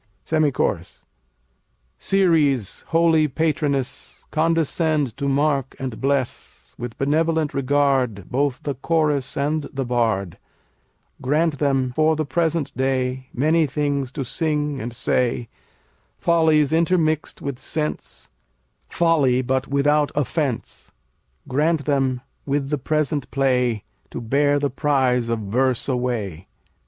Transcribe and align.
SEMI 0.25 0.51
CHORUS 0.51 1.05
Ceres, 1.99 2.81
holy 2.87 3.27
patroness, 3.27 4.25
Condescend 4.31 5.15
to 5.15 5.27
mark 5.27 5.75
and 5.77 6.01
bless, 6.01 6.73
With 6.79 6.97
benevolent 6.97 7.53
regard, 7.53 8.27
Both 8.31 8.63
the 8.63 8.73
Chorus 8.73 9.37
and 9.37 9.69
the 9.71 9.85
Bard; 9.85 10.39
Grant 11.21 11.59
them 11.59 11.93
for 11.95 12.15
the 12.15 12.25
present 12.25 12.75
day 12.75 13.27
Many 13.31 13.67
things 13.67 14.11
to 14.13 14.25
sing 14.25 14.79
and 14.81 14.91
say, 14.91 15.49
Follies 16.17 16.73
intermixed 16.73 17.39
with 17.43 17.59
sense; 17.59 18.31
Folly, 18.89 19.43
but 19.43 19.67
without 19.67 20.11
offense. 20.15 20.91
Grant 21.47 21.85
them 21.85 22.21
with 22.47 22.71
the 22.71 22.79
present 22.79 23.29
play 23.29 23.83
To 24.09 24.19
bear 24.19 24.57
the 24.57 24.71
prize 24.71 25.29
of 25.29 25.41
verse 25.41 25.87
away. 25.87 26.47